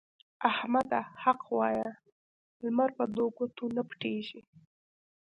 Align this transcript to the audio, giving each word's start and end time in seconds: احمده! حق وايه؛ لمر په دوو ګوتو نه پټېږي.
احمده! 0.51 1.01
حق 1.23 1.41
وايه؛ 1.57 1.87
لمر 2.63 2.89
په 2.97 3.03
دوو 3.13 3.25
ګوتو 3.37 3.65
نه 3.75 3.83
پټېږي. 3.89 4.41